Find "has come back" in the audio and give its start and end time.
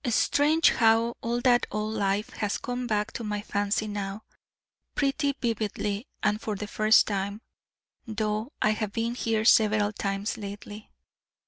2.31-3.11